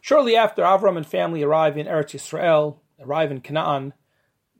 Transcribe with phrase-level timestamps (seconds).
[0.00, 3.94] Shortly after Avram and family arrive in Eretz Yisrael, arrive in Canaan,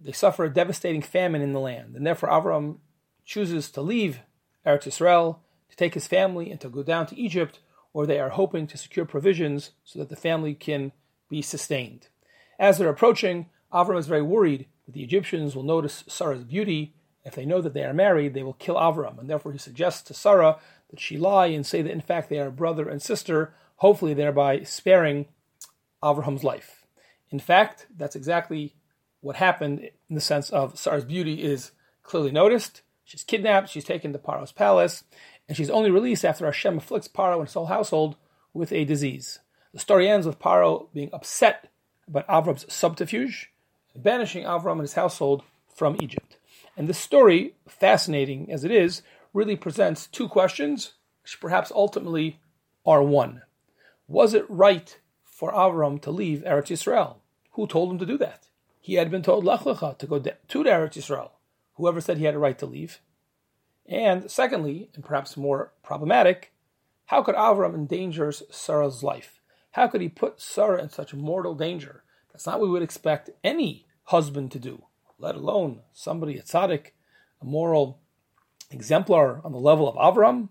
[0.00, 2.78] they suffer a devastating famine in the land, and therefore Avram
[3.24, 4.20] chooses to leave
[4.66, 5.38] Eretz Yisrael
[5.70, 7.60] to take his family and to go down to Egypt,
[7.92, 10.92] where they are hoping to secure provisions so that the family can
[11.28, 12.08] be sustained.
[12.58, 16.94] As they're approaching, Avram is very worried that the Egyptians will notice Sarah's beauty.
[17.24, 20.02] If they know that they are married, they will kill Avram, and therefore he suggests
[20.02, 20.58] to Sarah
[20.90, 24.62] that she lie and say that in fact they are brother and sister, hopefully thereby
[24.62, 25.26] sparing
[26.02, 26.84] Avraham's life.
[27.30, 28.74] In fact, that's exactly
[29.20, 31.72] what happened in the sense of Sarah's beauty is
[32.02, 32.82] clearly noticed.
[33.04, 35.04] She's kidnapped, she's taken to Paro's palace,
[35.48, 38.16] and she's only released after Hashem afflicts Paro and his whole household
[38.52, 39.40] with a disease.
[39.72, 41.70] The story ends with Paro being upset
[42.06, 43.50] about Avram's subterfuge,
[43.94, 45.42] banishing Avram and his household
[45.74, 46.36] from Egypt.
[46.76, 52.40] And this story, fascinating as it is, really presents two questions, which perhaps ultimately
[52.86, 53.42] are one.
[54.08, 57.16] Was it right for Avram to leave Eretz Yisrael?
[57.52, 58.48] Who told him to do that?
[58.80, 61.32] He had been told Lech Lecha to go to Eretz Yisrael.
[61.74, 63.00] Whoever said he had a right to leave?
[63.86, 66.52] And secondly, and perhaps more problematic,
[67.06, 69.40] how could Avram endanger Sarah's life?
[69.72, 72.02] How could he put Sarah in such mortal danger?
[72.32, 74.84] That's not what we would expect any husband to do,
[75.18, 76.92] let alone somebody, a tzaddik,
[77.42, 78.00] a moral
[78.70, 80.48] exemplar on the level of Avram.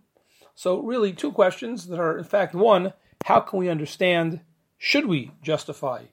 [0.53, 2.93] So, really, two questions that are, in fact, one,
[3.27, 4.39] how can we understand,
[4.77, 6.03] should we justify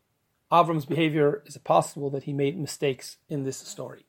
[0.51, 1.45] Avram's behavior?
[1.47, 4.05] Is it possible that he made mistakes in this story?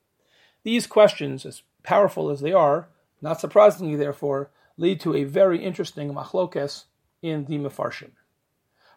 [0.64, 2.88] These questions, as powerful as they are,
[3.22, 6.86] not surprisingly, therefore, lead to a very interesting machlokes
[7.22, 8.14] in the Mefarshim.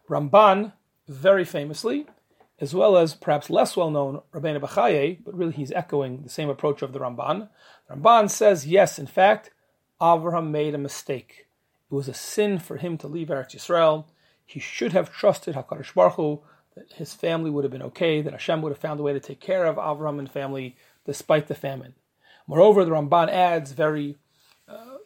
[0.09, 0.73] Ramban,
[1.07, 2.07] very famously,
[2.59, 6.49] as well as perhaps less well known Rabbeinu Bechaye, but really he's echoing the same
[6.49, 7.51] approach of the Ramban.
[7.91, 9.51] Ramban says, yes, in fact,
[10.01, 11.48] Avraham made a mistake.
[11.91, 14.05] It was a sin for him to leave Eretz Yisrael.
[14.45, 16.43] He should have trusted Hakadosh Baruch Hu
[16.75, 19.21] that his family would have been okay, that Hashem would have found a way to
[19.21, 21.95] take care of Avraham and family despite the famine.
[22.47, 24.17] Moreover, the Ramban adds very
[24.69, 24.99] uh,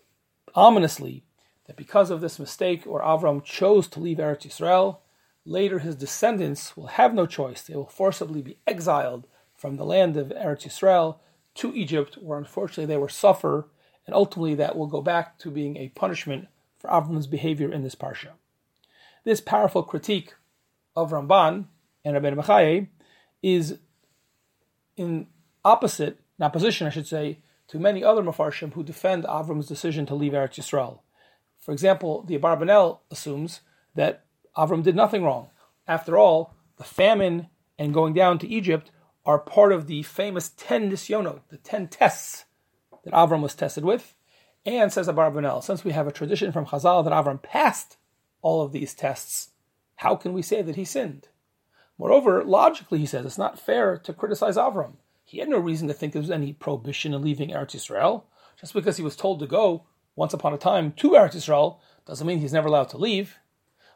[0.54, 1.25] ominously
[1.66, 4.99] that because of this mistake, or Avram chose to leave Eretz Yisrael,
[5.44, 7.62] later his descendants will have no choice.
[7.62, 11.19] They will forcibly be exiled from the land of Eretz Yisrael
[11.54, 13.69] to Egypt, where unfortunately they will suffer,
[14.06, 16.49] and ultimately that will go back to being a punishment
[16.82, 18.31] for Avram's behavior in this parsha.
[19.25, 20.34] This powerful critique
[20.94, 21.66] of Ramban
[22.04, 22.88] and Rabbeinu Bechaye
[23.43, 23.78] is
[24.97, 25.28] in
[25.65, 27.38] opposite in opposition, I should say,
[27.69, 31.00] to many other Mefarshim who defend Avram's decision to leave Eretz Yisrael.
[31.60, 33.60] For example, the Abarbanel assumes
[33.94, 34.25] that
[34.56, 35.50] Avram did nothing wrong.
[35.87, 38.91] After all, the famine and going down to Egypt
[39.25, 42.44] are part of the famous 10 nisyonot, the 10 tests
[43.04, 44.16] that Avram was tested with.
[44.65, 47.97] And says Abarbanel, since we have a tradition from Chazal that Avram passed
[48.43, 49.50] all of these tests,
[49.97, 51.28] how can we say that he sinned?
[51.99, 54.95] Moreover, logically, he says it's not fair to criticize Avram.
[55.25, 58.25] He had no reason to think there was any prohibition in leaving Eretz Yisrael.
[58.61, 59.84] Just because he was told to go
[60.15, 63.39] once upon a time to Eretz Yisrael doesn't mean he's never allowed to leave.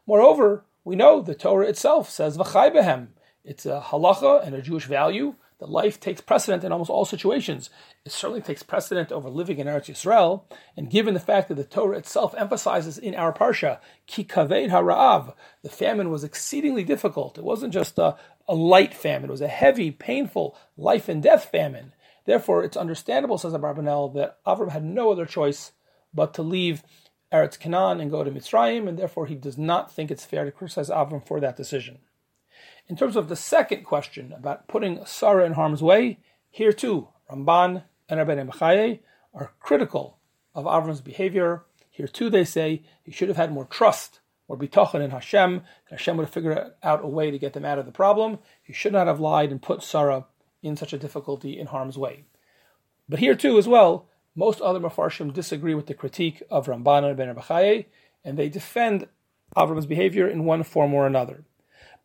[0.07, 3.09] Moreover, we know the Torah itself says v'chai behem.
[3.45, 7.71] It's a halacha and a Jewish value that life takes precedent in almost all situations.
[8.05, 10.43] It certainly takes precedent over living in Eretz Yisrael,
[10.77, 15.35] and given the fact that the Torah itself emphasizes in our parsha, ki kaved hara'av,
[15.63, 17.39] the famine was exceedingly difficult.
[17.39, 21.47] It wasn't just a, a light famine, it was a heavy, painful, life and death
[21.51, 21.93] famine.
[22.27, 25.73] Therefore, it's understandable, says Abarbanel, that Avram had no other choice
[26.13, 26.83] but to leave
[27.33, 30.53] Eretz Canaan and go to Mitzrayim, and therefore he does not think it's fair to
[30.53, 31.99] criticize Avram for that decision.
[32.89, 36.19] In terms of the second question about putting Sarah in harm's way,
[36.51, 39.01] here too, Ramban and Rabbeinu Bechaye
[39.35, 40.19] are critical
[40.55, 41.65] of Avram's behavior.
[41.91, 45.63] Here too, they say he should have had more trust, more bitachon in Hashem.
[45.91, 48.39] Hashem would have figured out a way to get them out of the problem.
[48.63, 50.27] He should not have lied and put Sarah
[50.63, 52.25] in such a difficulty in harm's way.
[53.09, 57.17] But here too, as well, most other Mefarshim disagree with the critique of Ramban and
[57.17, 57.87] Ben Bechaye,
[58.25, 59.09] and they defend
[59.57, 61.45] Avram's behavior in one form or another.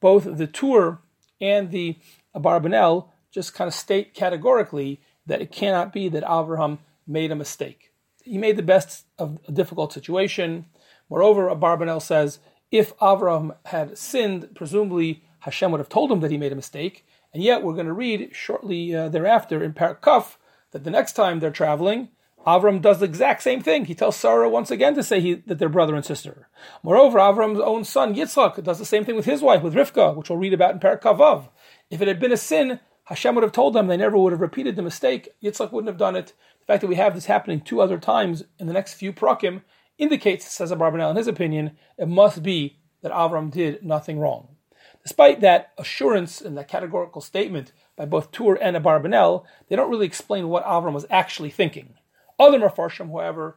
[0.02, 1.00] Both the Tur
[1.40, 1.98] and the
[2.36, 7.94] Abarbanel just kind of state categorically that it cannot be that Avraham made a mistake.
[8.24, 10.66] He made the best of a difficult situation.
[11.10, 12.40] Moreover, Abarbanel says
[12.72, 17.06] if Avraham had sinned, presumably Hashem would have told him that he made a mistake.
[17.34, 20.36] And yet, we're going to read shortly uh, thereafter in Parakuf
[20.72, 22.10] that the next time they're traveling,
[22.46, 23.86] Avram does the exact same thing.
[23.86, 26.48] He tells Sarah once again to say he, that they're brother and sister.
[26.82, 30.30] Moreover, Avram's own son Yitzchak does the same thing with his wife, with Rivka, which
[30.30, 31.50] we'll read about in Parak Kavav.
[31.92, 34.42] If it had been a sin, Hashem would have told them they never would have
[34.42, 35.30] repeated the mistake.
[35.44, 36.34] Yitzchak wouldn't have done it.
[36.62, 39.62] The fact that we have this happening two other times in the next few prakim
[40.00, 44.56] indicates, says Abarbanel in his opinion, it must be that Avram did nothing wrong.
[45.04, 50.06] Despite that assurance and that categorical statement by both Tur and Abarbanel, they don't really
[50.06, 51.96] explain what Avram was actually thinking.
[52.42, 53.56] Other Mefarshim, however,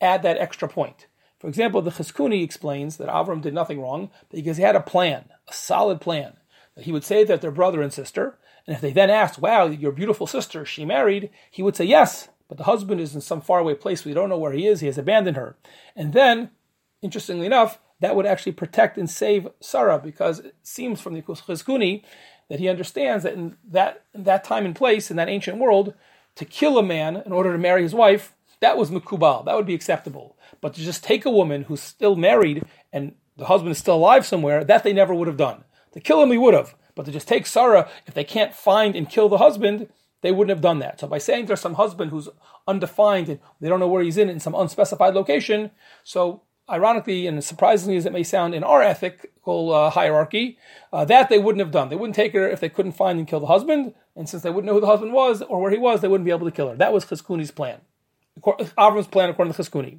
[0.00, 1.06] add that extra point.
[1.38, 5.30] For example, the Chizkuni explains that Avram did nothing wrong because he had a plan,
[5.48, 6.34] a solid plan.
[6.74, 9.66] That he would say that they're brother and sister, and if they then asked, Wow,
[9.66, 13.40] your beautiful sister, she married, he would say yes, but the husband is in some
[13.40, 15.56] faraway place, we don't know where he is, he has abandoned her.
[15.94, 16.50] And then,
[17.00, 22.04] interestingly enough, that would actually protect and save Sarah, because it seems from the Chizkuni
[22.50, 25.94] that he understands that in that in that time and place, in that ancient world,
[26.36, 29.66] to kill a man in order to marry his wife, that was mukubal, that would
[29.66, 30.36] be acceptable.
[30.60, 34.24] But to just take a woman who's still married and the husband is still alive
[34.24, 35.64] somewhere, that they never would have done.
[35.92, 36.74] To kill him, he would have.
[36.94, 39.88] But to just take Sarah, if they can't find and kill the husband,
[40.22, 41.00] they wouldn't have done that.
[41.00, 42.28] So by saying there's some husband who's
[42.66, 45.70] undefined and they don't know where he's in in some unspecified location,
[46.02, 50.58] so ironically and surprisingly as it may sound in our ethical uh, hierarchy,
[50.92, 51.88] uh, that they wouldn't have done.
[51.88, 54.50] They wouldn't take her if they couldn't find and kill the husband, and since they
[54.50, 56.54] wouldn't know who the husband was or where he was, they wouldn't be able to
[56.54, 56.76] kill her.
[56.76, 57.80] That was Chizkuni's plan.
[58.42, 59.98] Avram's plan according to Chizkuni.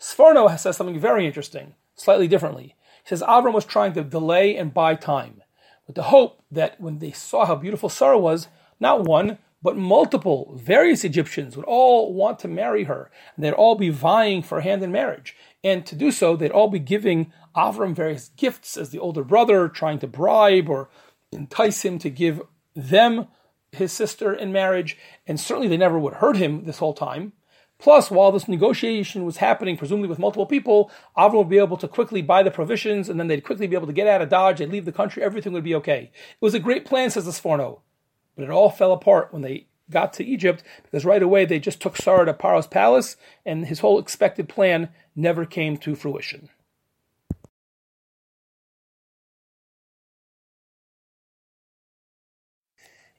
[0.00, 2.74] Sforno says something very interesting, slightly differently.
[3.04, 5.42] He says Avram was trying to delay and buy time
[5.86, 8.48] with the hope that when they saw how beautiful Sarah was,
[8.80, 13.74] not one, but multiple, various Egyptians would all want to marry her, and they'd all
[13.74, 15.36] be vying for a hand in marriage.
[15.64, 19.68] And to do so, they'd all be giving Avram various gifts as the older brother,
[19.68, 20.88] trying to bribe or
[21.32, 22.42] entice him to give
[22.76, 23.26] them
[23.72, 24.96] his sister in marriage.
[25.26, 27.32] And certainly they never would hurt him this whole time.
[27.80, 31.88] Plus, while this negotiation was happening, presumably with multiple people, Avram would be able to
[31.88, 34.60] quickly buy the provisions, and then they'd quickly be able to get out of Dodge,
[34.60, 36.12] they'd leave the country, everything would be okay.
[36.14, 37.80] It was a great plan, says the Sforno,
[38.36, 41.80] but it all fell apart when they got to Egypt, because right away they just
[41.80, 46.50] took Sarah to Paro's palace, and his whole expected plan never came to fruition.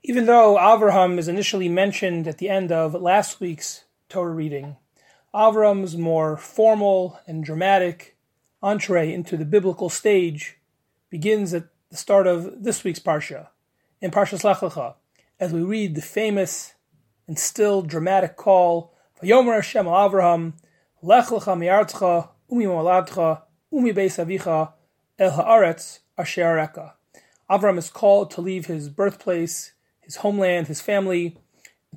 [0.04, 4.78] Even though Avraham is initially mentioned at the end of last week's Torah reading,
[5.34, 8.16] Avram's more formal and dramatic
[8.64, 10.58] entree into the biblical stage
[11.10, 13.48] begins at the start of this week's Parsha,
[14.02, 14.96] in Parshas Lech Lecha,
[15.39, 16.74] as we read the famous
[17.28, 20.54] and still dramatic call, Vayomer Hashem Avraham,
[21.01, 24.74] Lech Lecha mi'artzcha, umi moladcha, umi beis avicha,
[25.19, 26.94] el haaretz asher Avram
[27.50, 31.38] Avram is called to leave his birthplace, his homeland, his family,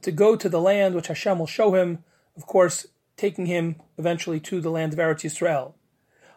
[0.03, 2.05] to go to the land which Hashem will show him,
[2.37, 2.87] of course,
[3.17, 5.75] taking him eventually to the land of Eretz Yisrael.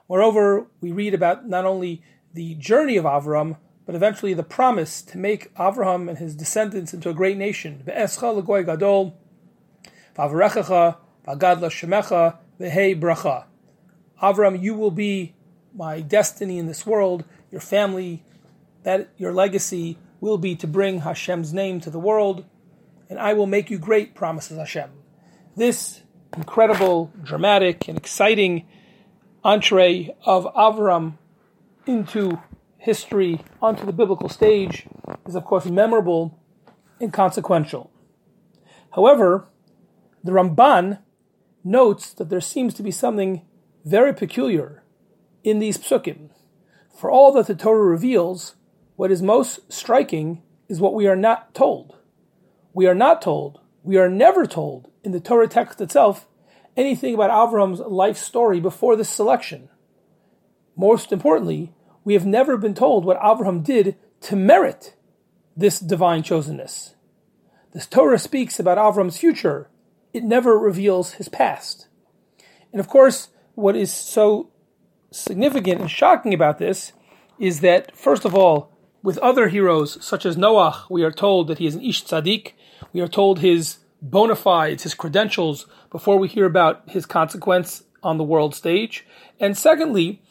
[0.09, 2.03] Moreover, we read about not only
[2.33, 7.09] the journey of Avram, but eventually the promise to make Avraham and his descendants into
[7.09, 7.83] a great nation.
[7.85, 9.17] gadol,
[10.15, 10.97] shemecha,
[12.59, 14.61] bracha.
[14.61, 15.35] You will be
[15.75, 17.25] my destiny in this world.
[17.51, 18.23] Your family,
[18.83, 22.45] that your legacy will be to bring Hashem's name to the world
[23.13, 24.89] and I will make you great, promises Hashem.
[25.55, 26.01] This
[26.35, 28.65] incredible, dramatic, and exciting
[29.43, 31.19] entree of Avram
[31.85, 32.41] into
[32.83, 34.85] history, onto the biblical stage,
[35.25, 36.39] is of course memorable
[36.99, 37.91] and consequential.
[38.95, 39.47] However,
[40.23, 40.99] the Ramban
[41.63, 43.41] notes that there seems to be something
[43.85, 44.83] very peculiar
[45.43, 46.29] in these psukim.
[46.95, 48.55] For all that the Torah reveals,
[48.95, 51.97] what is most striking is what we are not told
[52.73, 56.27] we are not told, we are never told in the Torah text itself
[56.75, 59.69] anything about Avram's life story before this selection.
[60.75, 61.71] Most importantly,
[62.03, 64.95] we have never been told what Avraham did to merit
[65.55, 66.93] this divine chosenness.
[67.73, 69.69] This Torah speaks about Avram's future,
[70.13, 71.87] it never reveals his past.
[72.71, 74.51] And of course, what is so
[75.11, 76.93] significant and shocking about this
[77.39, 81.57] is that, first of all, with other heroes such as Noah, we are told that
[81.57, 82.53] he is an Ish Tzaddik,
[82.93, 88.17] we are told his bona fides, his credentials, before we hear about his consequence on
[88.17, 89.05] the world stage.
[89.39, 90.21] And secondly,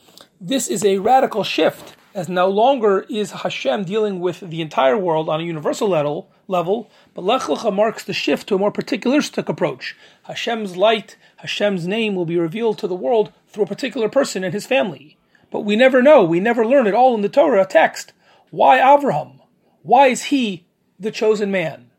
[0.45, 5.29] this is a radical shift, as no longer is Hashem dealing with the entire world
[5.29, 9.49] on a universal level, level but Lech Lecha marks the shift to a more particularistic
[9.49, 9.97] approach.
[10.25, 14.53] Hashem's light, Hashem's name will be revealed to the world through a particular person and
[14.53, 15.17] his family.
[15.53, 18.13] But we never know, we never learn it all in the Torah text.
[18.51, 19.43] Why Avraham?
[19.83, 20.67] Why is he
[20.99, 21.93] the chosen man?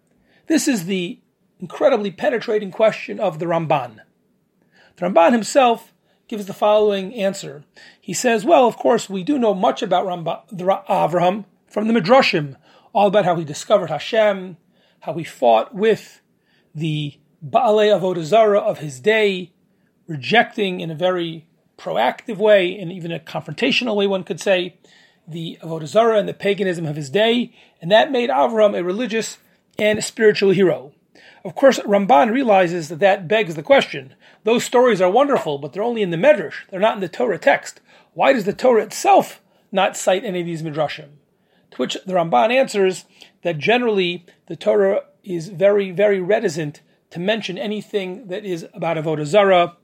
[0.47, 1.21] This is the
[1.62, 4.01] incredibly penetrating question of the Ramban.
[4.97, 5.92] The Ramban himself
[6.27, 7.63] gives the following answer.
[7.99, 12.55] He says, Well, of course, we do know much about Ramban, Avraham from the Midrashim,
[12.93, 14.57] all about how he discovered Hashem,
[15.01, 16.21] how he fought with
[16.73, 19.51] the Baalei Avodah Zarah of his day,
[20.07, 21.45] rejecting in a very
[21.77, 24.77] proactive way and even a confrontational way, one could say,
[25.27, 29.37] the Avodah Zarah and the paganism of his day, and that made Avram a religious
[29.77, 30.93] and spiritual hero.
[31.45, 34.15] Of course, Ramban realizes that that begs the question.
[34.43, 36.65] Those stories are wonderful, but they're only in the Medrash.
[36.69, 37.81] They're not in the Torah text.
[38.13, 41.09] Why does the Torah itself not cite any of these Midrashim?
[41.71, 43.05] To which the Ramban answers
[43.41, 49.25] that generally the Torah is very, very reticent to mention anything that is about Avodah
[49.25, 49.75] Zarah,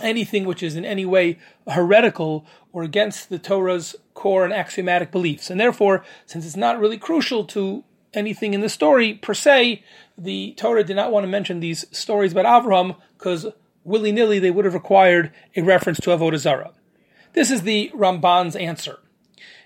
[0.00, 5.48] anything which is in any way heretical or against the Torah's core and axiomatic beliefs.
[5.48, 7.84] And therefore, since it's not really crucial to
[8.14, 9.82] anything in the story per se,
[10.18, 13.46] the Torah did not want to mention these stories about Avraham because
[13.84, 16.72] willy nilly they would have required a reference to Avodah Zarah.
[17.32, 18.98] This is the Ramban's answer.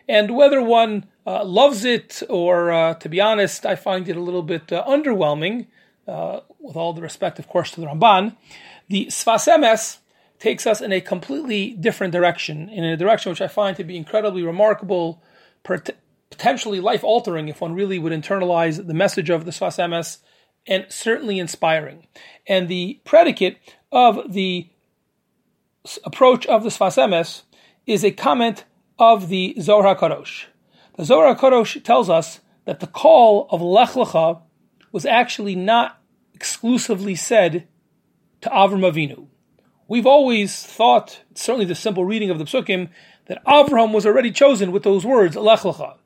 [0.08, 4.20] And whether one uh, loves it or, uh, to be honest, I find it a
[4.20, 5.66] little bit uh, underwhelming,
[6.06, 8.36] uh, with all the respect, of course, to the Ramban,
[8.88, 9.98] the Sfas Emes
[10.38, 13.96] takes us in a completely different direction, in a direction which I find to be
[13.96, 15.20] incredibly remarkable,
[16.36, 20.18] potentially life altering if one really would internalize the message of the Sfas Emes,
[20.66, 22.06] and certainly inspiring.
[22.46, 23.56] And the predicate
[23.90, 24.68] of the
[26.04, 27.42] approach of the Sfas Emes
[27.86, 28.64] is a comment
[28.98, 30.44] of the Zohar Kadosh.
[30.96, 34.42] The Zohar Kadosh tells us that the call of Lech Lecha
[34.92, 36.02] was actually not
[36.34, 37.66] exclusively said
[38.42, 39.28] to Avram Avinu.
[39.88, 42.90] We've always thought, certainly the simple reading of the Psukim,
[43.26, 45.96] that Avraham was already chosen with those words, Lech Lecha.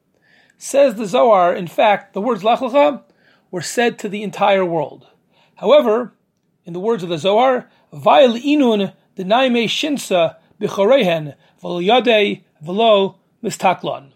[0.62, 3.02] Says the Zohar, in fact, the words Lech Lecha
[3.50, 5.06] were said to the entire world.
[5.54, 6.12] However,
[6.66, 14.12] in the words of the Zohar, Vail inun denaime shinsa b'chorehen v'lo v'lo mistaklon.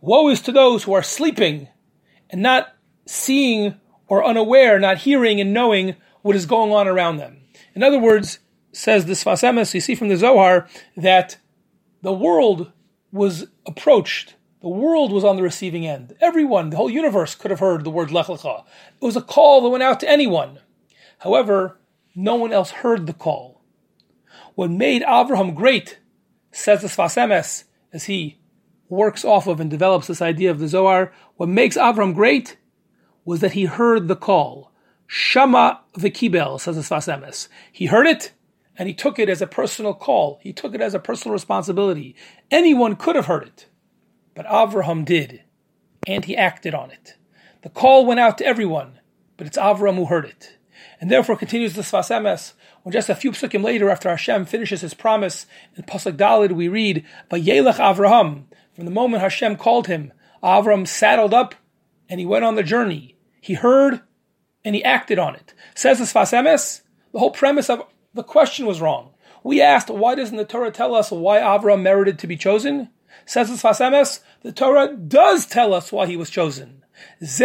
[0.00, 1.68] Woe is to those who are sleeping
[2.30, 7.42] and not seeing or unaware, not hearing and knowing what is going on around them.
[7.74, 8.38] In other words,
[8.72, 11.36] says the Sfas Emes, you see from the Zohar that
[12.00, 12.72] the world
[13.12, 14.36] was approached.
[14.62, 16.14] The world was on the receiving end.
[16.20, 18.64] Everyone, the whole universe could have heard the word Lech Lecha.
[19.00, 20.60] It was a call that went out to anyone.
[21.18, 21.80] However,
[22.14, 23.60] no one else heard the call.
[24.54, 25.98] What made Avraham great,
[26.52, 28.38] says the Sfas Emes, as he
[28.88, 32.56] works off of and develops this idea of the Zohar, what makes Avram great
[33.24, 34.70] was that he heard the call.
[35.08, 37.48] Shama v'kibel, says the Sfas Emes.
[37.72, 38.32] He heard it,
[38.78, 40.38] and he took it as a personal call.
[40.40, 42.14] He took it as a personal responsibility.
[42.50, 43.66] Anyone could have heard it,
[44.34, 45.42] but Avraham did,
[46.06, 47.16] and he acted on it.
[47.62, 48.98] The call went out to everyone,
[49.36, 50.56] but it's Avraham who heard it.
[51.00, 54.80] And therefore continues the Sfas Emes, when just a few psukim later, after Hashem finishes
[54.80, 55.46] his promise,
[55.76, 60.12] in Pasuk Dalid we read, Vayelech Avraham, from the moment Hashem called him,
[60.42, 61.54] Avram saddled up
[62.08, 63.16] and he went on the journey.
[63.40, 64.00] He heard
[64.64, 65.54] and he acted on it.
[65.74, 69.10] Says the Sfas Emes, the whole premise of the question was wrong.
[69.44, 72.90] We asked, why doesn't the Torah tell us why Avram merited to be chosen?
[73.26, 76.82] Says the Sfas Emes, the Torah does tell us why he was chosen.
[77.20, 77.36] The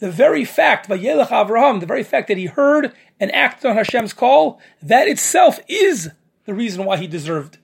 [0.00, 5.08] very fact, Avraham, the very fact that he heard and acted on Hashem's call, that
[5.08, 6.10] itself is
[6.44, 7.58] the reason why he deserved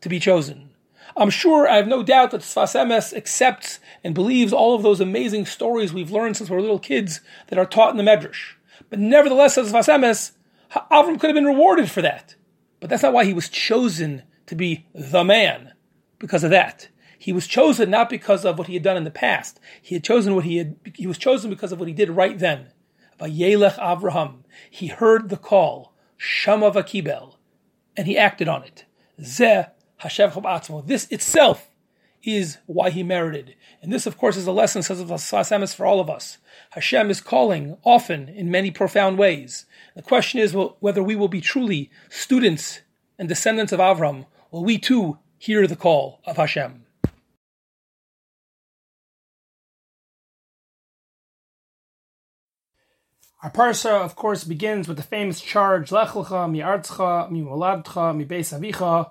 [0.00, 0.70] to be chosen.
[1.16, 5.00] I'm sure, I have no doubt that Sfas Emes accepts and believes all of those
[5.00, 8.54] amazing stories we've learned since we were little kids that are taught in the Medrash.
[8.88, 10.32] But nevertheless, says Sfas Emes,
[10.90, 12.34] Avram could have been rewarded for that.
[12.82, 15.72] But that's not why he was chosen to be the man,
[16.18, 16.88] because of that.
[17.16, 19.60] He was chosen not because of what he had done in the past.
[19.80, 22.36] He had chosen what he had, he was chosen because of what he did right
[22.36, 22.72] then.
[23.20, 24.38] Vayelech Avraham.
[24.68, 27.36] He heard the call, Shama Vakibel,
[27.96, 28.84] and he acted on it.
[29.20, 30.32] Zeh Hashem
[30.84, 31.70] This itself
[32.24, 33.54] is why he merited.
[33.80, 36.38] And this, of course, is a lesson, says Sfas for all of us.
[36.70, 39.66] Hashem is calling often in many profound ways.
[39.94, 42.80] The question is well, whether we will be truly students
[43.18, 44.26] and descendants of Avram.
[44.50, 46.84] Will we too hear the call of Hashem?
[53.42, 58.16] Our parasha, of course, begins with the famous charge, Lech lecha mi artzcha mi moladcha
[58.16, 59.10] mi beis avicha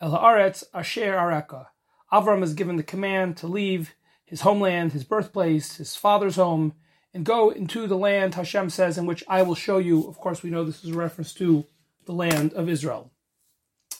[0.00, 1.66] el haaretz asher areka.
[2.10, 6.72] Avram is given the command to leave his homeland, his birthplace, his father's home,
[7.16, 10.06] and go into the land, Hashem says, in which I will show you.
[10.06, 11.64] Of course, we know this is a reference to
[12.04, 13.10] the land of Israel.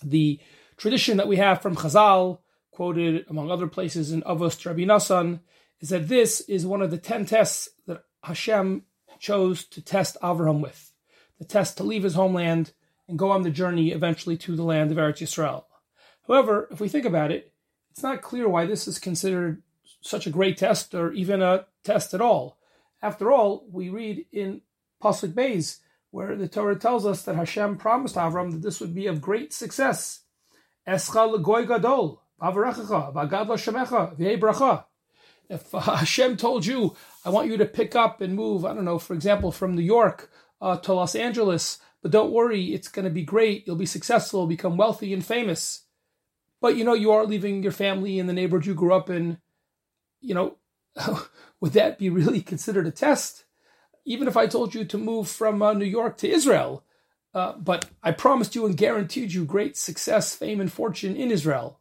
[0.04, 0.38] The
[0.76, 2.40] tradition that we have from Chazal,
[2.72, 5.40] quoted among other places in Avos Rabbi Nassan,
[5.80, 8.84] is that this is one of the ten tests that Hashem
[9.18, 10.92] chose to test Avraham with,
[11.38, 12.74] the test to leave his homeland
[13.08, 15.64] and go on the journey eventually to the land of Eretz Yisrael.
[16.28, 17.54] However, if we think about it,
[17.90, 19.62] it's not clear why this is considered
[20.02, 22.58] such a great test or even a test at all.
[23.02, 24.62] After all, we read in
[25.02, 25.78] Pasuk Beis
[26.10, 29.52] where the Torah tells us that Hashem promised Avram that this would be of great
[29.52, 30.20] success.
[30.88, 32.22] Escha legoy gadol.
[35.48, 38.98] If Hashem told you, I want you to pick up and move, I don't know,
[38.98, 43.10] for example, from New York uh, to Los Angeles, but don't worry, it's going to
[43.10, 43.66] be great.
[43.66, 45.84] You'll be successful, become wealthy and famous.
[46.60, 49.38] But you know, you are leaving your family in the neighborhood you grew up in.
[50.20, 50.56] You know,
[51.60, 53.44] would that be really considered a test?
[54.04, 56.84] Even if I told you to move from uh, New York to Israel,
[57.34, 61.80] uh, but I promised you and guaranteed you great success, fame, and fortune in Israel,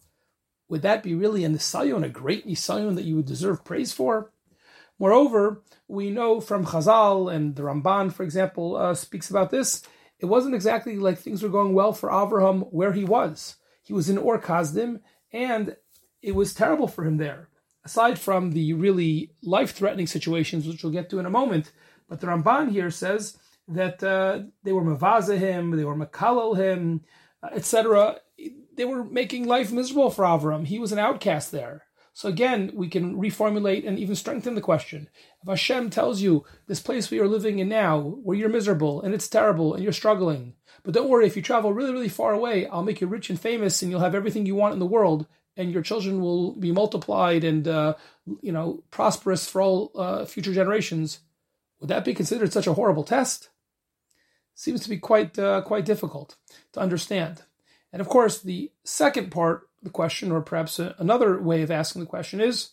[0.68, 4.32] would that be really a nisayon, a great nisayon that you would deserve praise for?
[4.98, 9.84] Moreover, we know from Chazal and the Ramban, for example, uh, speaks about this.
[10.20, 13.58] It wasn't exactly like things were going well for Avraham where he was.
[13.84, 15.76] He was in Ur Kasdim, and
[16.22, 17.50] it was terrible for him there.
[17.86, 21.72] Aside from the really life-threatening situations, which we'll get to in a moment,
[22.10, 23.38] but the Ramban here says
[23.68, 27.02] that uh, they were mavaza him, they were makalal him,
[27.42, 28.18] uh, etc.
[28.76, 30.66] They were making life miserable for Avram.
[30.66, 31.84] He was an outcast there.
[32.14, 35.10] So again, we can reformulate and even strengthen the question.
[35.42, 39.14] If Hashem tells you this place where you're living in now, where you're miserable and
[39.14, 42.68] it's terrible and you're struggling, but don't worry, if you travel really, really far away,
[42.68, 45.28] I'll make you rich and famous and you'll have everything you want in the world
[45.58, 47.96] and your children will be multiplied and, uh,
[48.42, 51.20] you know, prosperous for all uh, future generations.
[51.80, 53.50] Would that be considered such a horrible test?
[54.54, 56.36] Seems to be quite, uh, quite difficult
[56.74, 57.44] to understand.
[57.92, 62.02] And of course, the second part the question, or perhaps a, another way of asking
[62.02, 62.72] the question is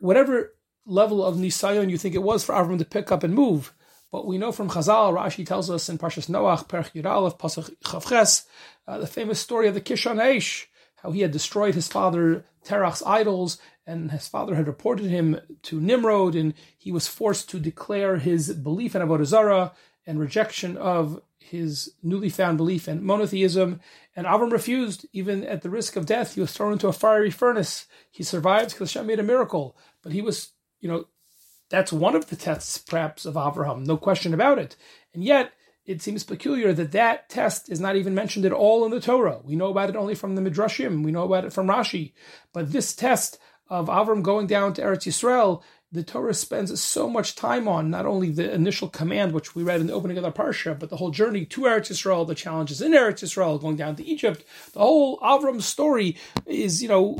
[0.00, 3.72] whatever level of nisayon you think it was for Avram to pick up and move.
[4.10, 8.44] But we know from Chazal, Rashi tells us in Parshas Noach, Perch Yudalev, Pasach Chavches,
[8.88, 10.66] uh, the famous story of the Kishon Aish,
[11.02, 15.80] how he had destroyed his father Terach's idols, and his father had reported him to
[15.80, 19.72] Nimrod, and he was forced to declare his belief in Avodah Zarah
[20.06, 23.80] and rejection of his newly found belief in monotheism.
[24.14, 26.34] And Avram refused, even at the risk of death.
[26.34, 27.86] He was thrown into a fiery furnace.
[28.10, 29.76] He survived because Hashem made a miracle.
[30.02, 31.06] But he was, you know,
[31.70, 34.76] that's one of the tests, perhaps, of Avraham, no question about it.
[35.14, 35.52] And yet,
[35.86, 39.40] it seems peculiar that that test is not even mentioned at all in the Torah.
[39.42, 41.04] We know about it only from the Midrashim.
[41.04, 42.12] We know about it from Rashi.
[42.52, 43.38] But this test
[43.68, 45.62] of Avram going down to Eretz Yisrael
[45.92, 49.80] the Torah spends so much time on not only the initial command, which we read
[49.80, 52.80] in the opening of the parsha, but the whole journey to Eretz Yisrael, the challenges
[52.80, 54.44] in Eretz Yisrael, going down to Egypt.
[54.72, 56.16] The whole Avram story
[56.46, 57.18] is, you know,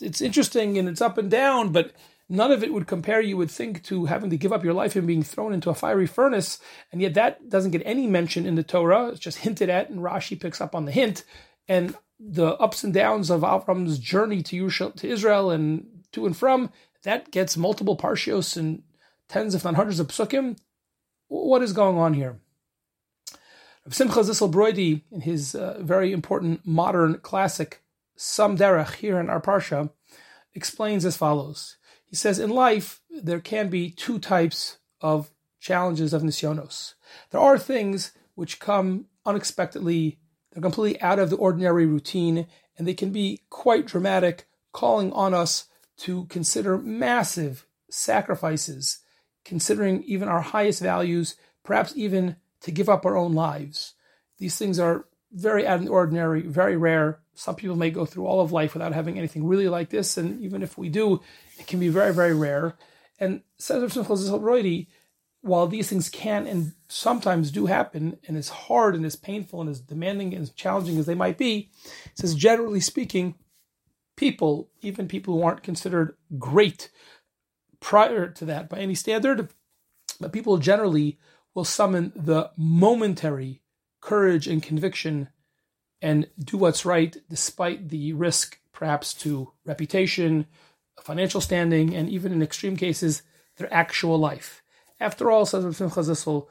[0.00, 1.92] it's interesting and it's up and down, but
[2.32, 4.96] none of it would compare, you would think, to having to give up your life
[4.96, 6.58] and being thrown into a fiery furnace.
[6.90, 9.08] And yet that doesn't get any mention in the Torah.
[9.08, 11.24] It's just hinted at, and Rashi picks up on the hint.
[11.68, 14.70] And the ups and downs of Avram's journey to
[15.02, 16.70] Israel and to and from
[17.02, 18.82] that gets multiple parshios and
[19.28, 20.56] tens, if not hundreds of psukim.
[21.28, 22.38] What is going on here?
[23.90, 27.82] Simcha Zissel Broide, in his uh, very important modern classic
[28.16, 29.90] Sam Derech here in our parsha,
[30.54, 31.76] explains as follows.
[32.12, 36.92] He says, in life, there can be two types of challenges of nisyonos.
[37.30, 40.18] There are things which come unexpectedly,
[40.50, 45.32] they're completely out of the ordinary routine, and they can be quite dramatic, calling on
[45.32, 45.68] us
[46.00, 48.98] to consider massive sacrifices,
[49.42, 53.94] considering even our highest values, perhaps even to give up our own lives.
[54.36, 57.20] These things are very out of the ordinary, very rare.
[57.34, 60.42] Some people may go through all of life without having anything really like this, and
[60.42, 61.22] even if we do,
[61.62, 62.74] it can be very, very rare.
[63.18, 63.42] And
[65.42, 69.70] while these things can and sometimes do happen, and as hard and as painful and
[69.70, 71.70] as demanding and as challenging as they might be,
[72.14, 73.36] says generally speaking,
[74.16, 76.90] people, even people who aren't considered great
[77.80, 79.48] prior to that by any standard,
[80.20, 81.18] but people generally
[81.54, 83.62] will summon the momentary
[84.00, 85.28] courage and conviction
[86.00, 90.46] and do what's right despite the risk perhaps to reputation,
[91.00, 93.22] financial standing, and even in extreme cases,
[93.56, 94.62] their actual life.
[95.00, 96.46] After all, says Rav Simcha Zissel,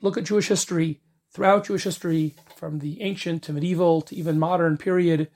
[0.00, 1.00] look at Jewish history,
[1.32, 5.30] throughout Jewish history, from the ancient to medieval to even modern period,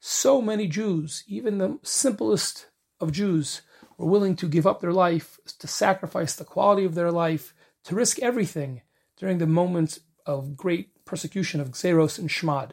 [0.00, 2.66] so many Jews, even the simplest
[3.00, 3.62] of Jews,
[3.98, 7.94] were willing to give up their life, to sacrifice the quality of their life, to
[7.94, 8.82] risk everything
[9.16, 12.72] during the moments of great persecution of Xeros and Shmad.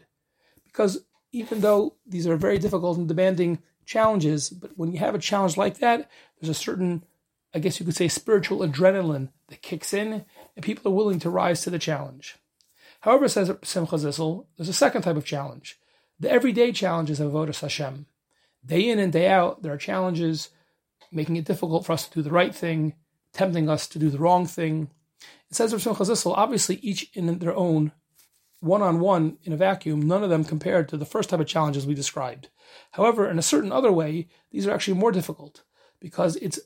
[0.63, 5.19] Because even though these are very difficult and demanding challenges, but when you have a
[5.19, 7.03] challenge like that, there's a certain,
[7.55, 11.29] I guess you could say, spiritual adrenaline that kicks in, and people are willing to
[11.29, 12.35] rise to the challenge.
[13.01, 15.79] However, says Simcha Zissel, there's a second type of challenge
[16.19, 18.07] the everyday challenges of Avodah Hashem.
[18.65, 20.49] Day in and day out, there are challenges
[21.11, 22.95] making it difficult for us to do the right thing,
[23.33, 24.89] tempting us to do the wrong thing.
[25.49, 27.91] It says Rav Simcha Zissel, obviously each in their own
[28.67, 31.47] one on one in a vacuum, none of them compared to the first type of
[31.47, 32.49] challenges we described.
[32.91, 35.63] However, in a certain other way, these are actually more difficult
[35.99, 36.59] because it's,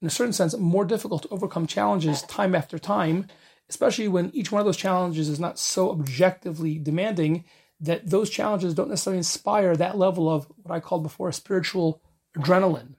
[0.00, 3.26] in a certain sense, more difficult to overcome challenges time after time,
[3.68, 7.44] especially when each one of those challenges is not so objectively demanding
[7.80, 12.02] that those challenges don't necessarily inspire that level of what I called before spiritual
[12.36, 12.94] adrenaline.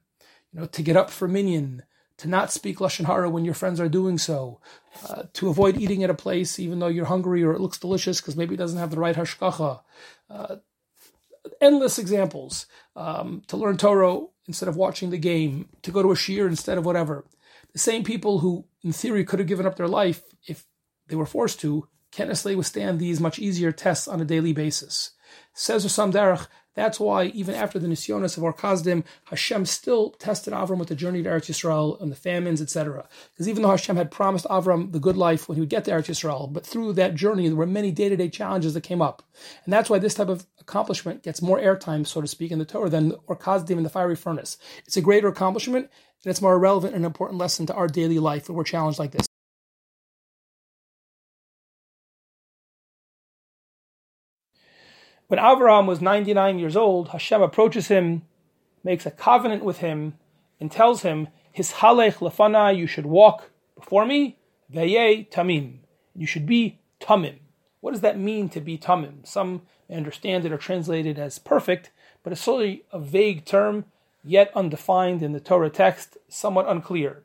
[0.52, 1.84] You know, to get up for minyan,
[2.22, 4.60] to not speak lashon hara when your friends are doing so,
[5.10, 8.22] uh, to avoid eating at a place even though you're hungry or it looks delicious
[8.22, 9.80] because maybe it doesn't have the right hashgacha.
[10.30, 10.58] Uh,
[11.60, 12.68] endless examples.
[12.96, 16.78] Um, to learn Torah instead of watching the game, to go to a shiur instead
[16.78, 17.26] of whatever.
[17.74, 20.68] The same people who, in theory, could have given up their life if
[21.08, 25.12] they were forced to, can't necessarily withstand these much easier tests on a daily basis.
[25.56, 30.54] Says Osam Derech, that's why even after the nisyonos of Ur Kasdim, Hashem still tested
[30.54, 33.08] Avram with the journey to Eretz Yisrael and the famines, etc.
[33.34, 35.92] Because even though Hashem had promised Avram the good life when he would get to
[35.92, 39.24] Eretz Yisrael, but through that journey there were many day-to-day challenges that came up.
[39.66, 42.66] And that's why this type of accomplishment gets more airtime, so to speak, in the
[42.66, 44.58] Torah than Ur Kasdim in the fiery furnace.
[44.86, 45.90] It's a greater accomplishment,
[46.24, 49.12] and it's more relevant and important lesson to our daily life when we're challenged like
[49.12, 49.28] this.
[55.32, 58.24] When Avraham was 99 years old, Hashem approaches him,
[58.84, 60.16] makes a covenant with him,
[60.60, 64.40] and tells him, Hishalech lefana, you should walk before me,
[64.70, 65.78] veye tamim.
[66.14, 67.36] You should be tamim.
[67.80, 69.26] What does that mean to be tamim?
[69.26, 71.92] Some understand it or translate it as perfect,
[72.24, 73.86] but it's solely a vague term,
[74.26, 77.24] yet undefined in the Torah text, somewhat unclear.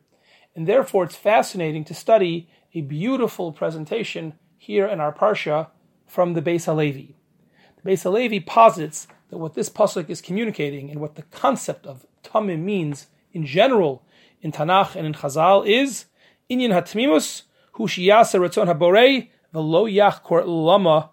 [0.54, 5.70] And therefore, it's fascinating to study a beautiful presentation here in our Parsha
[6.06, 7.16] from the Beis Halevi.
[7.86, 12.62] Beis Halevi posits that what this pasuk is communicating and what the concept of tamim
[12.62, 14.02] means in general
[14.42, 16.06] in Tanakh and in Chazal is
[16.50, 21.10] inyan hatmimus hu shiyasa ratzon haborei v'lo yachkor lama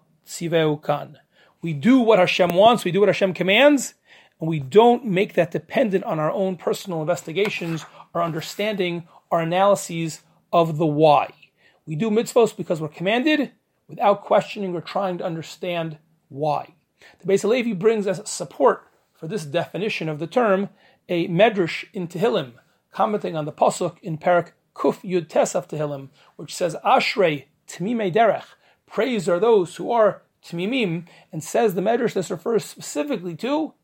[0.82, 1.18] kan.
[1.62, 3.94] We do what Hashem wants, we do what Hashem commands,
[4.40, 10.22] and we don't make that dependent on our own personal investigations, our understanding, our analyses
[10.52, 11.32] of the why.
[11.86, 13.52] We do mitzvos because we're commanded
[13.86, 16.74] without questioning or trying to understand why.
[17.20, 20.70] The Beis Halevi brings us support for this definition of the term
[21.08, 22.52] a medrash in Tehillim,
[22.92, 28.44] commenting on the pasuk in Parak Kuf Yud Tesaf Tehillim, which says Ashrei Tmimei Derech.
[28.86, 33.74] Praise are those who are Tmimim, and says the medrash this refers specifically to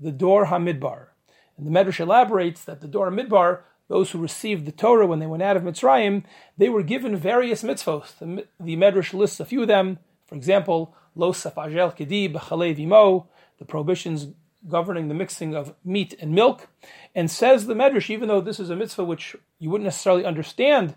[0.00, 1.08] the Dor Hamidbar.
[1.56, 5.26] And the medrash elaborates that the Dor Hamidbar, those who received the Torah when they
[5.26, 6.24] went out of Mitzrayim,
[6.56, 8.18] they were given various mitzvot.
[8.18, 9.98] The, the medrash lists a few of them.
[10.26, 13.26] For example, lo safajel kedi b'chalei vimo,
[13.58, 14.28] the prohibitions
[14.66, 16.68] governing the mixing of meat and milk,
[17.14, 20.96] and says the Medrash, even though this is a mitzvah which you wouldn't necessarily understand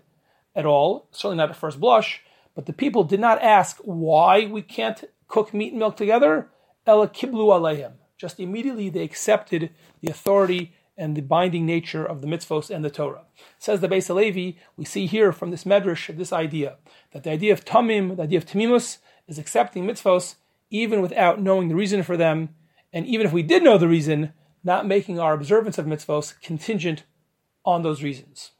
[0.54, 2.22] at all, certainly not at first blush,
[2.54, 6.48] but the people did not ask why we can't cook meat and milk together.
[6.86, 7.92] Ela kiblu aleim.
[8.18, 12.90] Just immediately they accepted the authority and the binding nature of the mitzvos and the
[12.90, 13.22] Torah.
[13.58, 16.76] Says the Beis Halevi, we see here from this medrash this idea
[17.12, 20.36] that the idea of tamim, the idea of tamimus, is accepting mitzvos
[20.70, 22.48] even without knowing the reason for them,
[22.92, 24.32] and even if we did know the reason,
[24.64, 27.04] not making our observance of mitzvos contingent
[27.64, 28.52] on those reasons.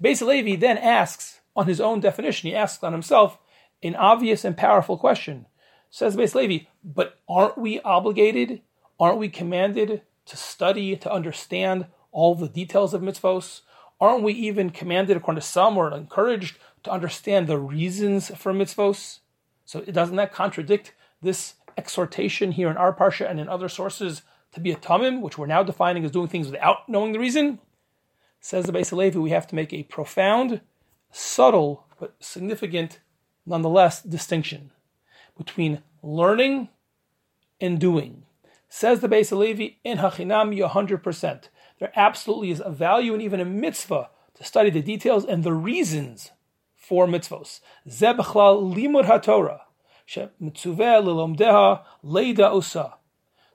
[0.00, 3.38] The Beis Halevi then asks, on his own definition, he asks on himself
[3.82, 5.46] an obvious and powerful question.
[5.90, 8.62] Says Beis Halevi, but aren't we obligated,
[8.98, 13.60] aren't we commanded to study, to understand all the details of mitzvos?
[14.00, 19.20] Aren't we even commanded, according to some, or encouraged to understand the reasons for mitzvos?
[19.64, 24.22] So doesn't that contradict this exhortation here in our parsha and in other sources
[24.52, 27.58] to be a tamim, which we're now defining as doing things without knowing the reason?
[28.40, 30.60] Says the Beis Halevi, we have to make a profound,
[31.10, 33.00] subtle, but significant,
[33.46, 34.70] nonetheless, distinction
[35.36, 36.68] between learning
[37.60, 38.24] and doing.
[38.68, 41.48] Says the Beis Halevi, in Hachinam, 100%.
[41.78, 45.52] There absolutely is a value and even a mitzvah to study the details and the
[45.52, 46.32] reasons
[46.86, 47.60] for mitzvos.
[47.88, 49.60] Zebchlal limud haTorah,
[50.06, 52.94] shemitzuveh lilomdeha leida osa.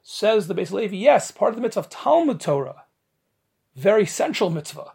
[0.01, 2.85] Says the Beis Levi, yes, part of the mitzvah of Talmud Torah,
[3.75, 4.93] very central mitzvah.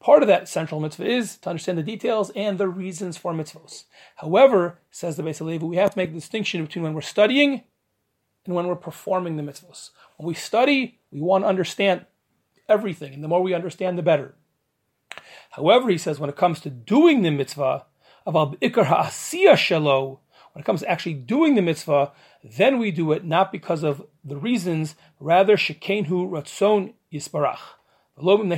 [0.00, 3.84] Part of that central mitzvah is to understand the details and the reasons for mitzvos.
[4.16, 7.62] However, says the Beis Levi, we have to make a distinction between when we're studying
[8.44, 9.90] and when we're performing the mitzvos.
[10.16, 12.06] When we study, we want to understand
[12.68, 14.34] everything, and the more we understand, the better.
[15.50, 17.86] However, he says when it comes to doing the mitzvah,
[18.26, 20.18] of ikar ha'asiyah shelo,
[20.52, 24.04] when it comes to actually doing the mitzvah, then we do it not because of
[24.24, 27.58] the reasons, rather shekenhu ratzon yisbarach.
[28.18, 28.48] When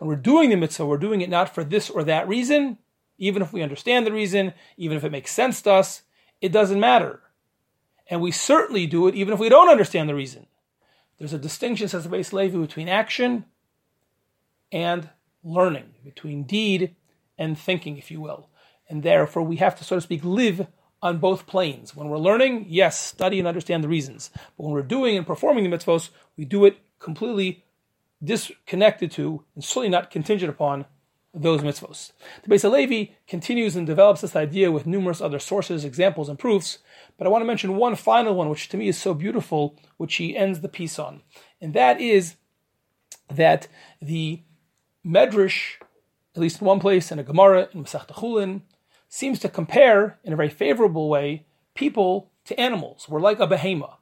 [0.00, 2.78] we're doing the mitzvah, we're doing it not for this or that reason,
[3.18, 6.02] Even if we understand the reason, even if it makes sense to us,
[6.40, 7.20] it doesn't matter.
[8.08, 10.46] And we certainly do it even if we don't understand the reason.
[11.18, 13.44] There's a distinction, says the Beis Levi, between action
[14.72, 15.08] and
[15.42, 16.94] learning, between deed
[17.38, 18.48] and thinking, if you will.
[18.88, 20.66] And therefore, we have to, so to speak, live
[21.02, 21.96] on both planes.
[21.96, 24.30] When we're learning, yes, study and understand the reasons.
[24.34, 27.64] But when we're doing and performing the mitzvos, we do it completely
[28.22, 30.84] disconnected to and certainly not contingent upon
[31.32, 32.12] those mitzvos.
[32.42, 36.78] The Beis Levi continues and develops this idea with numerous other sources, examples, and proofs.
[37.16, 40.16] But I want to mention one final one, which to me is so beautiful, which
[40.16, 41.22] he ends the piece on,
[41.60, 42.34] and that is
[43.28, 43.68] that
[44.02, 44.42] the
[45.04, 45.76] Medrash,
[46.34, 48.62] at least in one place in a Gemara in Masech Chulin,
[49.08, 53.06] seems to compare in a very favorable way people to animals.
[53.08, 53.96] We're like a behema.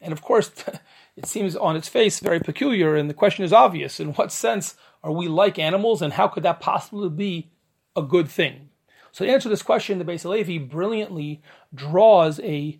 [0.00, 0.50] And of course,
[1.16, 4.00] it seems on its face very peculiar, and the question is obvious.
[4.00, 7.50] In what sense are we like animals, and how could that possibly be
[7.94, 8.70] a good thing?
[9.12, 11.42] So, to answer this question, the Beis Levi brilliantly
[11.74, 12.78] draws a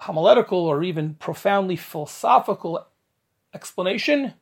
[0.00, 2.86] homiletical or even profoundly philosophical
[3.54, 4.34] explanation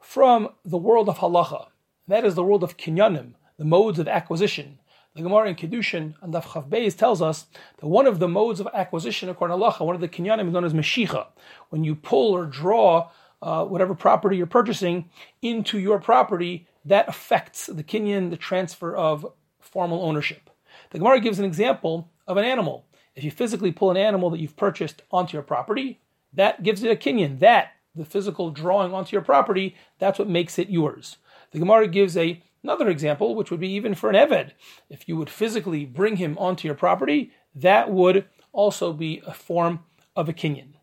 [0.00, 1.68] from the world of halacha.
[2.06, 4.78] That is the world of kinyanim, the modes of acquisition,
[5.18, 7.46] the Gemara in Kedushin and Daf Chav tells us
[7.78, 10.52] that one of the modes of acquisition according to Allah, one of the kinyanim is
[10.52, 11.26] known as Meshicha.
[11.70, 13.10] When you pull or draw
[13.42, 15.10] uh, whatever property you're purchasing
[15.42, 19.26] into your property, that affects the kinyan, the transfer of
[19.58, 20.50] formal ownership.
[20.90, 22.86] The Gemara gives an example of an animal.
[23.16, 25.98] If you physically pull an animal that you've purchased onto your property,
[26.32, 27.40] that gives it a kinyan.
[27.40, 31.16] That, the physical drawing onto your property, that's what makes it yours.
[31.52, 34.50] The Gemara gives a Another example, which would be even for an Eved,
[34.90, 39.80] if you would physically bring him onto your property, that would also be a form
[40.16, 40.74] of a kinyan.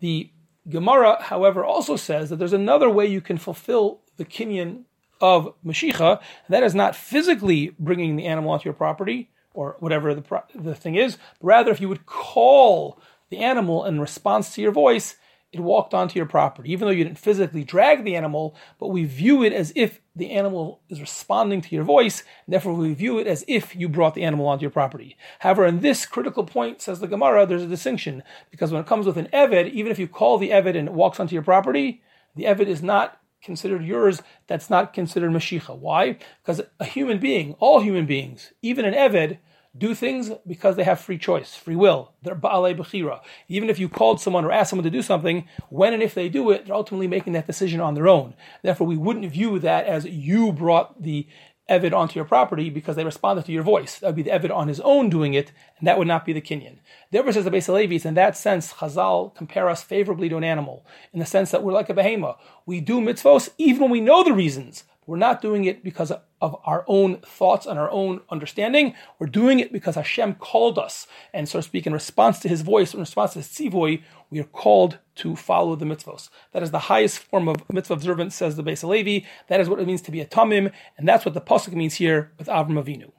[0.00, 0.30] The
[0.68, 4.84] Gemara, however, also says that there's another way you can fulfill the kinyan
[5.20, 10.14] of Meshicha, and that is not physically bringing the animal onto your property or whatever
[10.14, 14.54] the, pro- the thing is, but rather if you would call the animal in response
[14.54, 15.16] to your voice,
[15.52, 19.04] it walked onto your property, even though you didn't physically drag the animal, but we
[19.04, 23.18] view it as if the animal is responding to your voice, and therefore we view
[23.18, 25.16] it as if you brought the animal onto your property.
[25.38, 29.06] However, in this critical point, says the Gemara, there's a distinction, because when it comes
[29.06, 32.02] with an Eved, even if you call the Eved and it walks onto your property,
[32.34, 35.78] the Eved is not considered yours, that's not considered Meshicha.
[35.78, 36.18] Why?
[36.42, 39.38] Because a human being, all human beings, even an Eved,
[39.78, 42.12] do things because they have free choice, free will.
[42.22, 43.20] They're ba'alei bechira.
[43.48, 46.28] Even if you called someone or asked someone to do something, when and if they
[46.28, 48.34] do it, they're ultimately making that decision on their own.
[48.62, 51.26] Therefore, we wouldn't view that as you brought the
[51.68, 53.98] Eved onto your property because they responded to your voice.
[53.98, 56.32] That would be the Eved on his own doing it, and that would not be
[56.32, 56.78] the Kinyan.
[57.10, 60.86] Therefore, says the Beis Levis, in that sense, Chazal compare us favorably to an animal,
[61.12, 62.36] in the sense that we're like a behemoth.
[62.66, 66.56] We do mitzvos even when we know the reasons, we're not doing it because of
[66.64, 68.94] our own thoughts and our own understanding.
[69.18, 71.06] We're doing it because Hashem called us.
[71.32, 74.40] And so to speak, in response to his voice, in response to his tzivoy, we
[74.40, 76.28] are called to follow the mitzvos.
[76.52, 79.24] That is the highest form of mitzvah observance, says the Beis Levi.
[79.48, 80.72] That is what it means to be a tamim.
[80.98, 83.12] And that's what the Pasuk means here with Avram Avinu.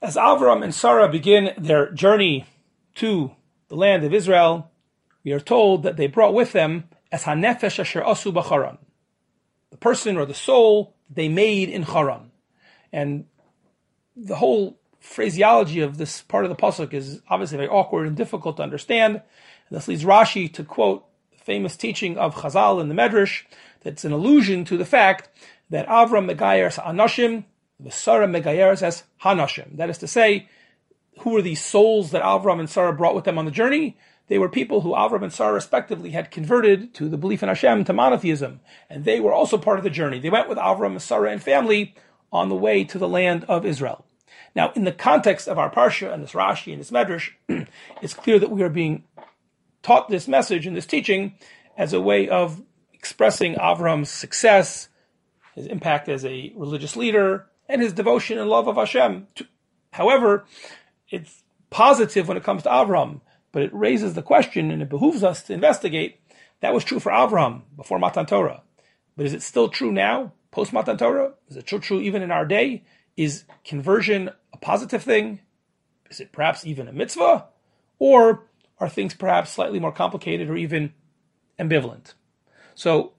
[0.00, 2.44] As Avram and Sarah begin their journey
[2.96, 3.32] to
[3.68, 4.70] the land of Israel,
[5.24, 8.78] we are told that they brought with them as hanefesh asher asu b'charan,
[9.70, 12.30] the person or the soul they made in Charan.
[12.92, 13.26] And
[14.16, 18.56] the whole phraseology of this part of the pasuk is obviously very awkward and difficult
[18.58, 19.16] to understand.
[19.16, 23.42] And this leads Rashi to quote the famous teaching of Chazal in the Medrash
[23.82, 25.28] that's an allusion to the fact
[25.70, 27.44] that Avram Megayers Anashim,
[27.80, 29.76] the Sarah Megayers as Hanashim.
[29.76, 30.48] That is to say,
[31.20, 33.96] who were these souls that Avram and Sarah brought with them on the journey?
[34.28, 37.84] They were people who Avram and Sarah respectively had converted to the belief in Hashem,
[37.84, 40.18] to monotheism, and they were also part of the journey.
[40.18, 41.94] They went with Avram, and Sarah, and family
[42.32, 44.06] on the way to the land of Israel.
[44.56, 47.30] Now, in the context of our Parsha and this Rashi and this Medrash,
[48.02, 49.04] it's clear that we are being
[49.82, 51.34] taught this message and this teaching
[51.76, 54.88] as a way of expressing Avram's success,
[55.54, 59.26] his impact as a religious leader, and his devotion and love of Hashem.
[59.92, 60.44] However,
[61.10, 63.20] it's positive when it comes to Avram
[63.54, 66.18] but it raises the question, and it behooves us to investigate.
[66.60, 68.62] That was true for Avraham before Matan Torah,
[69.16, 71.34] but is it still true now, post Matan Torah?
[71.48, 72.82] Is it still true even in our day?
[73.16, 75.38] Is conversion a positive thing?
[76.10, 77.46] Is it perhaps even a mitzvah?
[78.00, 78.48] Or
[78.80, 80.92] are things perhaps slightly more complicated or even
[81.56, 82.14] ambivalent?
[82.74, 83.12] So,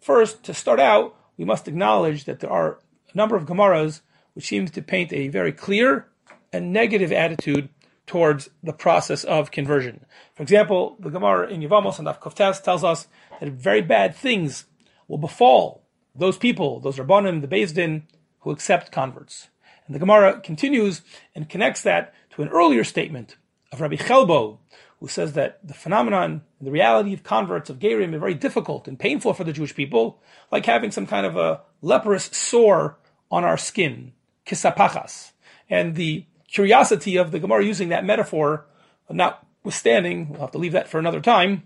[0.00, 2.78] first, to start out, we must acknowledge that there are
[3.12, 4.00] a number of Gemaras
[4.32, 6.08] which seem to paint a very clear
[6.54, 7.68] and negative attitude
[8.06, 10.04] towards the process of conversion.
[10.34, 13.06] For example, the Gemara in Yevamos and Koftes tells us
[13.40, 14.66] that very bad things
[15.08, 15.82] will befall
[16.14, 18.06] those people, those Rabbanim, the Din,
[18.40, 19.48] who accept converts.
[19.86, 21.02] And the Gemara continues
[21.34, 23.36] and connects that to an earlier statement
[23.72, 24.58] of Rabbi Chelbo,
[25.00, 28.88] who says that the phenomenon, and the reality of converts of Gerim is very difficult
[28.88, 32.98] and painful for the Jewish people, like having some kind of a leprous sore
[33.30, 34.12] on our skin,
[34.46, 35.32] kisapachas.
[35.68, 38.64] And the curiosity of the Gemara using that metaphor,
[39.10, 41.64] notwithstanding, we'll have to leave that for another time,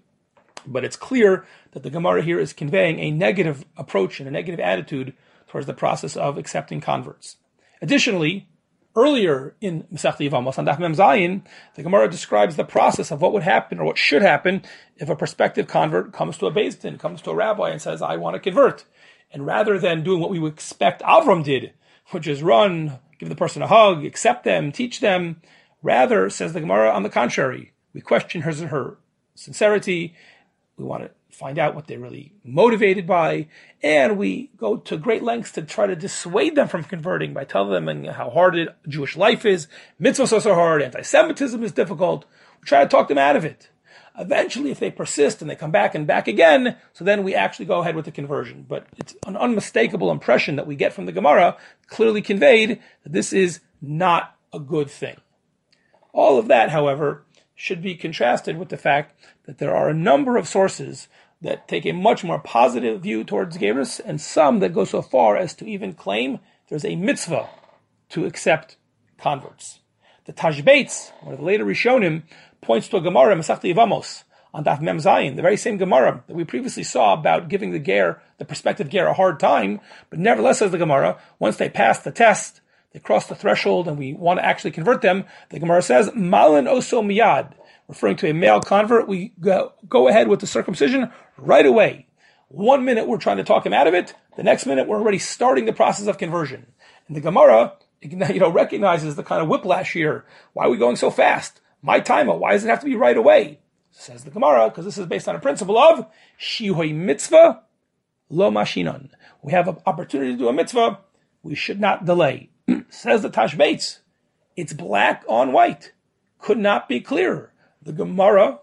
[0.67, 4.59] but it's clear that the Gemara here is conveying a negative approach and a negative
[4.59, 5.13] attitude
[5.47, 7.37] towards the process of accepting converts.
[7.83, 8.49] Additionally,
[8.97, 11.43] earlier in Masechta Yevamos on Daf Mem Zayin,
[11.75, 14.63] the Gemara describes the process of what would happen or what should happen
[14.97, 18.01] if a prospective convert comes to a Beis Din, comes to a rabbi and says,
[18.01, 18.87] "I want to convert,"
[19.31, 21.75] and rather than doing what we would expect Avram did,
[22.11, 25.41] which is run, give the person a hug, accept them, teach them,
[25.83, 28.99] rather says the Gemara, on the contrary, we question her, and her
[29.35, 30.15] sincerity,
[30.77, 33.47] we want to find out what they're really motivated by,
[33.83, 37.85] and we go to great lengths to try to dissuade them from converting by telling
[37.85, 38.57] them how hard
[38.89, 39.69] Jewish life is,
[40.01, 42.25] mitzvahs are so hard, anti-Semitism is difficult.
[42.61, 43.71] We try to talk them out of it.
[44.19, 47.67] Eventually, if they persist and they come back and back again, so then we actually
[47.67, 48.67] go ahead with the conversion.
[48.69, 53.33] But it's an unmistakable impression that we get from the Gemara, clearly conveyed that this
[53.33, 55.17] is not a good thing.
[56.13, 59.15] All of that, however, should be contrasted with the fact
[59.47, 61.09] that there are a number of sources
[61.41, 65.37] that take a much more positive view towards Gerus, and some that go so far
[65.37, 67.49] as to even claim there's a mitzvah
[68.11, 68.77] to accept
[69.19, 69.81] converts.
[70.25, 72.25] The Tashbetz, one of the later Rishonim,
[72.61, 76.35] points to a Gemara, Masachti Yevamos, on Daf Mem Zayin, the very same Gemara that
[76.35, 80.59] we previously saw about giving the Ger, the prospective Ger, a hard time, but nevertheless,
[80.59, 82.61] says the Gemara, once they pass the test,
[82.93, 86.65] they cross the threshold and we want to actually convert them, the Gemara says, Malin
[86.65, 87.53] oso miyad,
[87.87, 92.07] referring to a male convert, we go, go ahead with the circumcision right away.
[92.49, 95.19] One minute we're trying to talk him out of it, the next minute we're already
[95.19, 96.67] starting the process of conversion.
[97.07, 100.25] And the Gemara, you know, recognizes the kind of whiplash here.
[100.55, 101.61] Why are we going so fast?
[101.83, 103.61] Mai ta'ama, why does it have to be right away?
[103.91, 106.07] Says the Gemara, because this is based on a principle of
[106.41, 107.63] shihui mitzvah
[108.31, 109.11] lo mashinon.
[109.43, 111.01] We have an opportunity to do a mitzvah,
[111.43, 112.51] we should not delay.
[112.91, 113.99] Says the Tashbetz,
[114.57, 115.93] it's black on white.
[116.39, 117.53] Could not be clearer.
[117.83, 118.61] The Gemara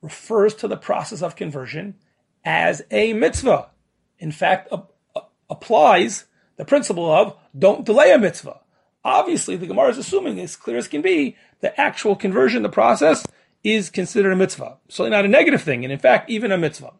[0.00, 1.96] refers to the process of conversion
[2.44, 3.70] as a mitzvah.
[4.18, 4.82] In fact, a,
[5.14, 6.24] a, applies
[6.56, 8.60] the principle of don't delay a mitzvah.
[9.04, 13.26] Obviously, the Gemara is assuming, as clear as can be, the actual conversion, the process,
[13.64, 14.76] is considered a mitzvah.
[14.88, 16.92] So not a negative thing, and in fact, even a mitzvah.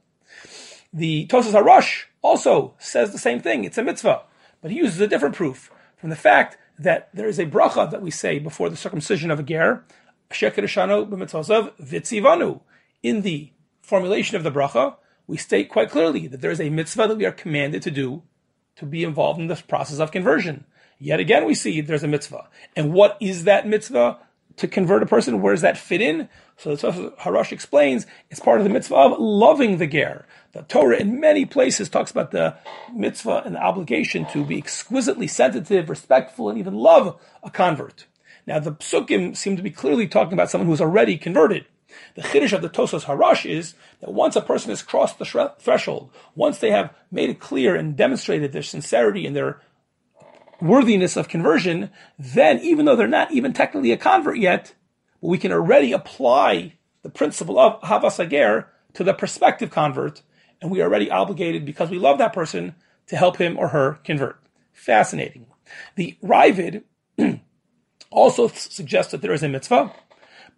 [0.93, 3.65] The Tosfos HaRosh also says the same thing.
[3.65, 4.23] It's a mitzvah.
[4.61, 8.03] But he uses a different proof from the fact that there is a bracha that
[8.03, 9.85] we say before the circumcision of a ger,
[10.31, 12.61] vitzivanu.
[13.03, 17.09] In the formulation of the bracha, we state quite clearly that there is a mitzvah
[17.09, 18.23] that we are commanded to do
[18.77, 20.65] to be involved in this process of conversion.
[20.99, 22.49] Yet again, we see there's a mitzvah.
[22.75, 24.19] And what is that mitzvah
[24.59, 25.41] to convert a person?
[25.41, 26.29] Where does that fit in?
[26.57, 30.27] So the HaRosh explains it's part of the mitzvah of loving the ger.
[30.53, 32.57] The Torah in many places talks about the
[32.93, 38.07] mitzvah and the obligation to be exquisitely sensitive, respectful, and even love a convert.
[38.47, 41.67] Now the psukim seem to be clearly talking about someone who's already converted.
[42.15, 46.11] The chiddush of the Tosfos HaRosh is that once a person has crossed the threshold,
[46.35, 49.61] once they have made it clear and demonstrated their sincerity and their
[50.61, 54.75] worthiness of conversion, then even though they're not even technically a convert yet,
[55.21, 60.23] we can already apply the principle of Ahavas HaGer to the prospective convert
[60.61, 62.75] and we are already obligated because we love that person
[63.07, 64.41] to help him or her convert.
[64.73, 65.47] Fascinating.
[65.97, 66.83] The Raavad
[68.11, 69.93] also suggests that there is a mitzvah,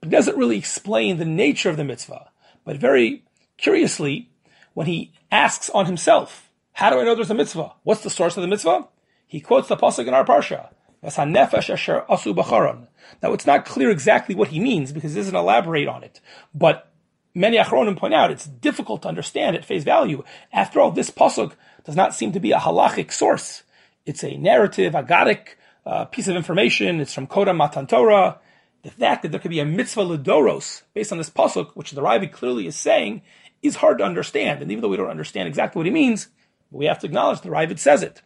[0.01, 2.31] but doesn't really explain the nature of the mitzvah.
[2.65, 3.25] But very
[3.57, 4.31] curiously,
[4.75, 7.73] when he asks on himself, how do I know there's a mitzvah?
[7.83, 8.89] What's the source of the mitzvah?
[9.31, 10.71] He quotes the pasuk in our parsha.
[13.23, 16.21] Now it's not clear exactly what he means because he doesn't elaborate on it.
[16.53, 16.91] But
[17.33, 20.25] many Achronim point out it's difficult to understand at face value.
[20.53, 21.53] After all, this pasuk
[21.85, 23.63] does not seem to be a halachic source.
[24.05, 25.51] It's a narrative, agadic
[25.87, 27.01] uh, piece of information.
[27.01, 28.41] It's from Kodem Matan Torah.
[28.83, 32.03] The fact that there could be a mitzvah ledoros based on this pasuk, which the
[32.03, 33.23] Raavad clearly is saying,
[33.63, 34.61] is hard to understand.
[34.61, 36.27] And even though we don't understand exactly what he means,
[36.73, 38.23] we have to acknowledge the Raavad says it.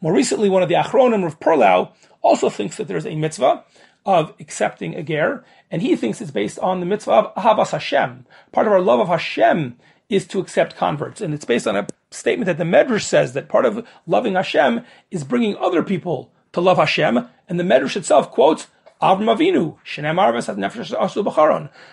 [0.00, 1.90] More recently, one of the Achronim of Perlau
[2.22, 3.64] also thinks that there's a mitzvah
[4.06, 8.26] of accepting a ger, and he thinks it's based on the mitzvah of Ahavas Hashem.
[8.52, 9.76] Part of our love of Hashem
[10.08, 13.48] is to accept converts, and it's based on a statement that the Medrash says that
[13.48, 18.30] part of loving Hashem is bringing other people to love Hashem, and the Medrash itself
[18.30, 18.68] quotes
[19.02, 19.76] Avram Avinu,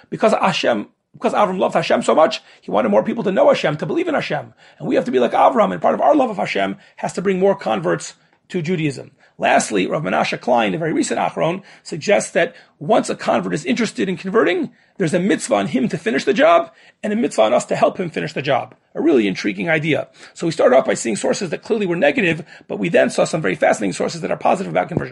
[0.10, 3.78] because Hashem, because Avram loved Hashem so much, he wanted more people to know Hashem,
[3.78, 4.54] to believe in Hashem.
[4.80, 7.14] And we have to be like Avram, and part of our love of Hashem has
[7.14, 8.16] to bring more converts
[8.50, 9.12] to Judaism.
[9.38, 14.08] Lastly, Rav Menashe Klein, a very recent Achron, suggests that once a convert is interested
[14.08, 17.54] in converting, there's a mitzvah on him to finish the job and a mitzvah on
[17.54, 18.76] us to help him finish the job.
[18.94, 20.10] A really intriguing idea.
[20.36, 23.24] So we started off by seeing sources that clearly were negative, but we then saw
[23.24, 25.10] some very fascinating sources that are positive about conversion.